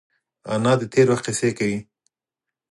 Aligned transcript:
انا 0.53 0.73
د 0.79 0.83
تېر 0.93 1.07
وخت 1.11 1.23
کیسې 1.27 1.49
کوي 1.57 1.79